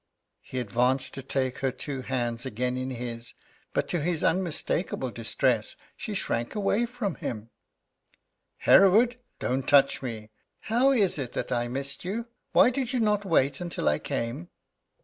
He 0.41 0.57
advanced 0.57 1.13
to 1.13 1.21
take 1.21 1.59
her 1.59 1.69
two 1.71 2.01
hands 2.01 2.43
again 2.43 2.75
in 2.75 2.89
his; 2.89 3.35
but, 3.71 3.87
to 3.89 4.01
his 4.01 4.23
unmistakable 4.23 5.11
distress, 5.11 5.75
she 5.95 6.15
shrank 6.15 6.55
away 6.55 6.87
from 6.87 7.13
him: 7.13 7.51
"Hereward 8.57 9.21
don't 9.37 9.67
touch 9.67 10.01
me. 10.01 10.31
How 10.61 10.91
is 10.91 11.19
it 11.19 11.33
that 11.33 11.51
I 11.51 11.67
missed 11.67 12.03
you? 12.03 12.25
Why 12.51 12.71
did 12.71 12.93
you 12.93 12.99
not 12.99 13.25
wait 13.25 13.61
until 13.61 13.87
I 13.87 13.99
came?" 13.99 14.49